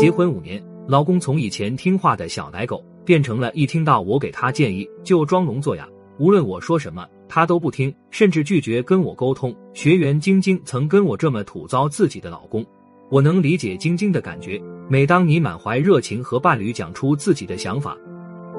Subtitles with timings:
[0.00, 5.86] 结婚五年，老公从以前听话的小奶狗，变成了一听到我给他建议就装聋作哑，
[6.18, 9.54] 无论我说什么他都不听，甚至拒绝跟我沟通。
[9.74, 12.64] 学员晶晶曾跟我这么吐槽自己的老公，
[13.10, 14.58] 我能理解晶晶的感觉。
[14.88, 17.94] 每当你满怀热情和伴侣讲出自己的想法，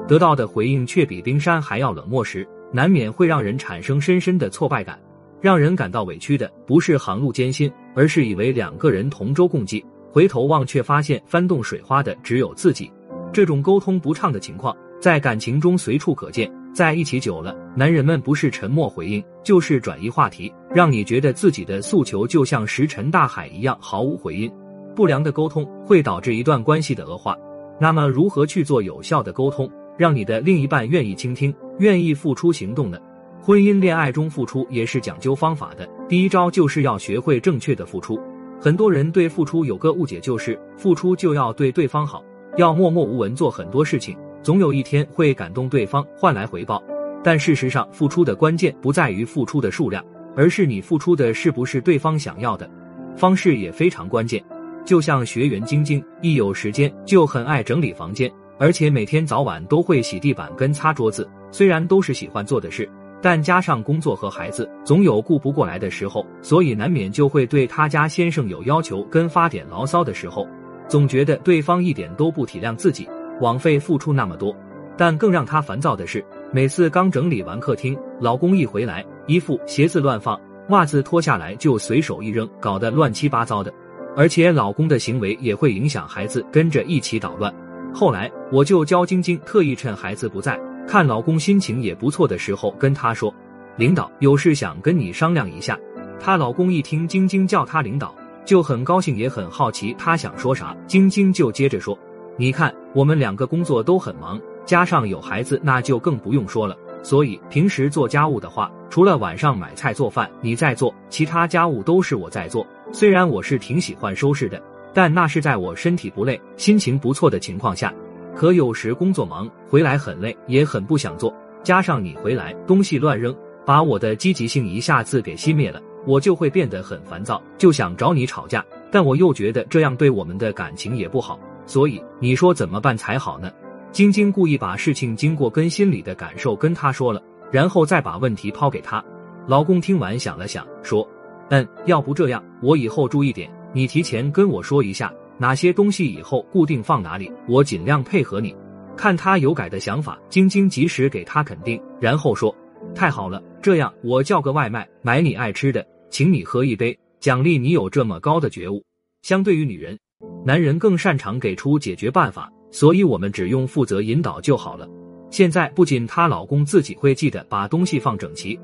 [0.06, 4.96] 得到的回应却比冰山还要冷漠时，难免会让人产生深深的挫败感。
[5.40, 12.92] 让人感到委屈的不是航路艰辛，而是以为两个人同舟共济，回头望却发现翻动水花的只有自己。
[13.32, 16.52] 这种沟通不畅的情况在感情中随处可见。
[16.74, 24.50] 在一起久了，男人们不是沉默回应，就是转移话题，让你觉得自己的诉求就像石沉大海一样毫无回音。
[24.94, 27.36] 不良的沟通会导致一段关系的恶化。
[27.80, 32.98] 那么，如何去做有效的沟通，让你的另一半愿意倾听、愿意付出行动呢？
[33.40, 35.88] 婚姻恋爱中付出也是讲究方法的。
[36.08, 38.18] 第一招就是要学会正确的付出。
[38.62, 42.22] 很多人对付出有个误解，就是付出就要对对方好，
[42.56, 46.80] 要默默无闻做很多事情，总有一天会感动对方，换来回报。
[47.24, 50.04] 但事实上，付出的关键不在于付出的数量，
[50.36, 52.70] 而是你付出的是不是对方想要的。
[53.16, 54.40] 方式也非常关键。
[54.84, 61.28] 就像学员晶晶，一有时间就很爱整理房间，而且每天早晚都会洗地板跟擦桌子。
[61.50, 62.88] 虽然都是喜欢做的事。
[63.22, 70.46] 但加上工作和孩子，总有顾不过来的时候，所以难免就会对他家先生有要求跟发点牢骚的时候，
[70.88, 73.08] 总觉得对方一点都不体谅自己，
[73.40, 74.54] 枉费付出那么多。
[74.96, 76.22] 但更让他烦躁的是，
[76.52, 80.38] 每次刚整理完客厅，老公一回来，衣服鞋子乱放，
[80.68, 83.72] 袜子脱下来就随手一扔，搞得乱七八糟的。
[84.14, 87.52] 而且老公的行为也会影响孩子，跟着一起捣乱。
[87.94, 90.60] 后来我就教晶晶，特意趁孩子不在。
[90.86, 93.34] 看老公心情也不错的时候，跟他说
[93.76, 95.78] ：“领导有事想跟你商量一下。”
[96.20, 98.14] 她老公一听晶晶叫他领导，
[98.44, 100.76] 就很高兴，也很好奇他想说啥。
[100.86, 101.98] 晶晶就接着说
[102.36, 106.76] ：“你看，我们两个工作都很忙，加上有孩子，那就更不用说了。
[107.02, 112.64] 所以平时做家务的话，除了晚上买菜做饭你在做，其他家务都是我在做。
[112.92, 117.92] 虽然我是挺喜欢收拾的，但那是在我身体不累、心情不错的情况下。”
[118.34, 121.32] 可有时工作忙，回来很累，也很不想做。
[121.62, 123.34] 加上你回来东西乱扔，
[123.64, 128.64] 把我的积极性一下子给熄灭了，我就会变得很烦躁，就想找你吵架。
[128.90, 133.50] 但我又觉得这样对我们的感情也不好，所以你说怎么办才好呢？
[133.92, 139.04] 晶晶故意把事情经过跟心里的感受跟他说了，然后再把问题抛给他。
[139.46, 141.06] 老公听完想了想，说
[141.50, 148.54] ：“嗯，要不这样，我以后注意点，你提前跟我说一下。”哪些东西以后固定放哪里，我尽量配合你。
[148.96, 152.54] 看他有改的想法，晶晶及时给他肯定，然后说
[152.94, 158.84] ：“太好了，这样我叫个外卖，买你爱吃的，请你喝一杯，奖励你有这么高的觉悟。”
[159.22, 159.98] 相对于女人，
[160.44, 164.88] 男人更擅长给出解决办法，所以我们只用负责引导就好了。
[165.30, 168.58] 现在不仅她老公自己会记得把东西放整齐，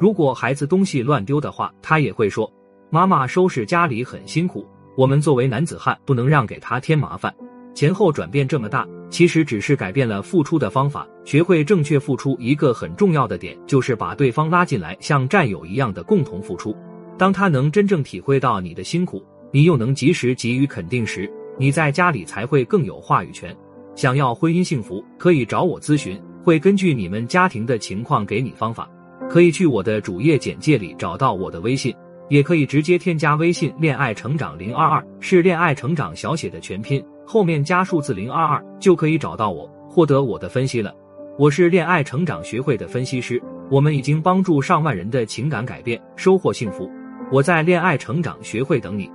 [0.00, 2.52] 如果孩子东西乱丢的话，他也会说
[2.90, 4.66] ：“妈妈收拾家里很辛苦。”
[4.98, 7.32] 我们作为男子汉，不能让给他添麻烦。
[7.72, 11.06] 前后转变这么大，其实只是改变了付出的方法。
[11.24, 16.76] 学会正确付出，一个很重要的点就是把对方拉进来，像战友一样的共同付出。
[17.16, 23.56] 当他能真正体会到你的辛苦，你又能及时给予肯定时，你在家里才会更有话语权。
[23.94, 28.90] 想要婚姻幸福，可以找我咨询，会根据你们家庭的情况给你方法。
[29.30, 31.94] 可以去我的主页简介里找到我的微信。
[32.28, 40.94] 也可以直接添加微信“恋爱成长零二二”，是“恋爱成长”小写的全拼，后面加数字零二二，就可以找到我，获得我的分析了。
[41.38, 46.90] 我是恋爱成长学会的分析师，我们已经帮助上万人的情感改变，收获幸福。
[47.30, 49.10] 我在恋爱成长学会等你。